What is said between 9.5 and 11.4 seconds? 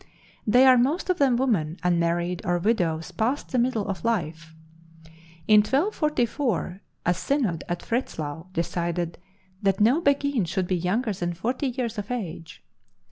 that no Beguine should be younger than